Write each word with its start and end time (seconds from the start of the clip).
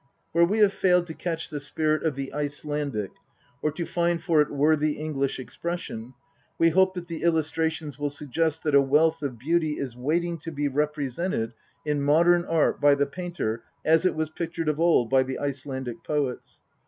Where 0.31 0.45
we 0.45 0.57
have 0.57 0.73
failed 0.73 1.05
to 1.05 1.13
catch 1.13 1.51
the 1.51 1.59
spirit 1.59 2.01
of 2.01 2.15
the 2.15 2.33
Icelandic 2.33 3.11
or 3.61 3.71
to 3.73 3.85
find 3.85 4.19
for 4.19 4.41
it 4.41 4.49
worthy 4.49 4.93
English 4.93 5.37
expression, 5.37 6.15
we 6.57 6.69
hope 6.69 6.95
that 6.95 7.05
the 7.05 7.21
illustrations 7.21 7.99
will 7.99 8.09
suggest 8.09 8.63
that 8.63 8.73
a 8.73 8.81
wealth 8.81 9.21
of 9.21 9.37
beauty 9.37 9.73
is 9.73 9.95
waiting 9.95 10.39
to 10.39 10.51
be 10.51 10.67
represented 10.67 11.53
in 11.85 12.01
modern 12.01 12.45
art 12.45 12.81
by 12.81 12.95
the 12.95 13.05
painter 13.05 13.63
as 13.85 14.03
it 14.03 14.15
was 14.15 14.31
pictured 14.31 14.69
of 14.69 14.79
old 14.79 15.07
by 15.11 15.21
the 15.21 15.37
Icelandic 15.37 16.03
poets. 16.03 16.61